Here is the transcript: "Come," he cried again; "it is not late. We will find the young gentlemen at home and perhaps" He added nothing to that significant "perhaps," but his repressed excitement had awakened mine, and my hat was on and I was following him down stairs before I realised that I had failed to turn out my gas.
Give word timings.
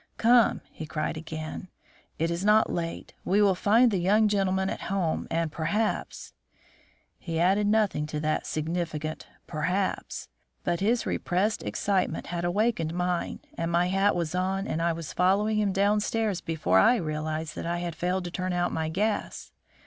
"Come," 0.17 0.61
he 0.71 0.87
cried 0.87 1.15
again; 1.15 1.67
"it 2.17 2.31
is 2.31 2.43
not 2.43 2.71
late. 2.73 3.13
We 3.23 3.39
will 3.39 3.53
find 3.53 3.91
the 3.91 3.99
young 3.99 4.27
gentlemen 4.27 4.67
at 4.67 4.81
home 4.89 5.27
and 5.29 5.51
perhaps" 5.51 6.33
He 7.19 7.39
added 7.39 7.67
nothing 7.67 8.07
to 8.07 8.19
that 8.19 8.47
significant 8.47 9.27
"perhaps," 9.45 10.27
but 10.63 10.79
his 10.79 11.05
repressed 11.05 11.61
excitement 11.61 12.25
had 12.25 12.43
awakened 12.43 12.95
mine, 12.95 13.41
and 13.55 13.71
my 13.71 13.89
hat 13.89 14.15
was 14.15 14.33
on 14.33 14.65
and 14.65 14.81
I 14.81 14.91
was 14.91 15.13
following 15.13 15.59
him 15.59 15.71
down 15.71 15.99
stairs 15.99 16.41
before 16.41 16.79
I 16.79 16.95
realised 16.95 17.53
that 17.55 17.67
I 17.67 17.77
had 17.77 17.95
failed 17.95 18.23
to 18.23 18.31
turn 18.31 18.53
out 18.53 18.71
my 18.71 18.89
gas. 18.89 19.51